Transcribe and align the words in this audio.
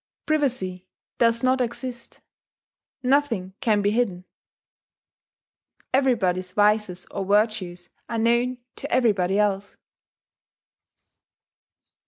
Privacy 0.25 0.87
does 1.19 1.43
not 1.43 1.61
exist; 1.61 2.21
nothing 3.03 3.53
can 3.61 3.83
be 3.83 3.91
hidden; 3.91 4.25
everybody's 5.93 6.53
vices 6.53 7.05
or 7.11 7.23
virtues 7.23 7.91
are 8.09 8.17
known 8.17 8.57
to 8.77 8.91
everybody 8.91 9.37
else. 9.37 9.77